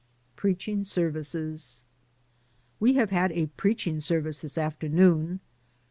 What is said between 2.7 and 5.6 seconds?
We have had a preaching service this afternoon.